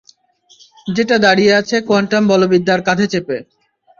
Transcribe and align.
যেটা 0.87 1.15
দাঁড়িয়ে 1.25 1.53
আছে 1.55 1.75
কোয়ান্টাম 1.87 2.23
বলবিদ্যার 2.31 2.79
কাঁধে 2.87 3.05
চেপে। 3.07 3.37